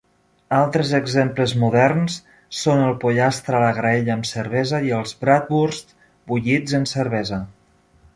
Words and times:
Altres 0.59 0.91
exemples 0.99 1.51
moderns 1.63 2.15
són 2.61 2.81
el 2.85 2.95
pollastre 3.03 3.57
a 3.59 3.59
la 3.65 3.69
graella 3.81 4.15
amb 4.15 4.29
cervesa 4.31 4.79
i 4.87 4.95
els 5.01 5.13
bratwursts 5.27 5.97
bullits 6.33 6.75
en 6.81 6.89
cervesa. 6.95 7.39